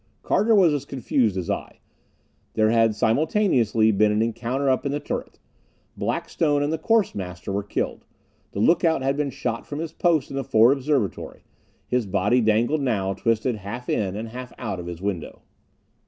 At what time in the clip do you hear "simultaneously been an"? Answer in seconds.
2.95-4.23